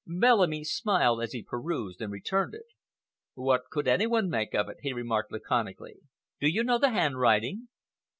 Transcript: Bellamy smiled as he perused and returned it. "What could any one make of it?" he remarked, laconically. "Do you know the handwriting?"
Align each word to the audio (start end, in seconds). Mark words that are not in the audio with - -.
Bellamy 0.07 0.63
smiled 0.63 1.21
as 1.21 1.31
he 1.33 1.43
perused 1.43 2.01
and 2.01 2.11
returned 2.11 2.55
it. 2.55 2.65
"What 3.35 3.65
could 3.69 3.87
any 3.87 4.07
one 4.07 4.31
make 4.31 4.55
of 4.55 4.67
it?" 4.67 4.77
he 4.81 4.93
remarked, 4.93 5.31
laconically. 5.31 5.97
"Do 6.39 6.49
you 6.49 6.63
know 6.63 6.79
the 6.79 6.89
handwriting?" 6.89 7.67